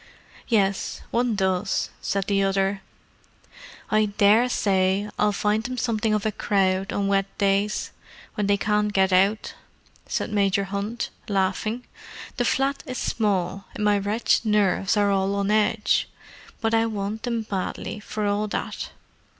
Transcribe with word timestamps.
"Yes, 0.47 1.01
one 1.11 1.35
does," 1.35 1.91
said 2.01 2.23
the 2.25 2.41
other. 2.41 2.81
"I 3.91 4.05
daresay 4.05 5.07
I'll 5.19 5.31
find 5.31 5.61
them 5.63 5.77
something 5.77 6.11
of 6.15 6.25
a 6.25 6.31
crowd 6.31 6.91
on 6.91 7.05
wet 7.05 7.27
days, 7.37 7.91
when 8.33 8.47
they 8.47 8.57
can't 8.57 8.91
get 8.91 9.13
out," 9.13 9.53
said 10.07 10.31
Major 10.33 10.63
Hunt, 10.63 11.11
laughing. 11.29 11.85
"The 12.37 12.45
flat 12.45 12.81
is 12.87 12.97
small, 12.97 13.65
and 13.75 13.83
my 13.85 13.99
wretched 13.99 14.43
nerves 14.43 14.97
are 14.97 15.11
all 15.11 15.35
on 15.35 15.51
edge. 15.51 16.09
But 16.61 16.73
I 16.73 16.87
want 16.87 17.21
them 17.21 17.43
badly, 17.43 17.99
for 17.99 18.25
all 18.25 18.47
that. 18.47 18.89